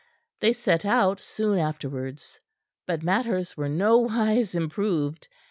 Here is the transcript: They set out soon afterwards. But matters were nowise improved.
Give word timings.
They 0.39 0.51
set 0.51 0.83
out 0.83 1.19
soon 1.19 1.59
afterwards. 1.59 2.39
But 2.87 3.03
matters 3.03 3.55
were 3.55 3.69
nowise 3.69 4.55
improved. 4.55 5.27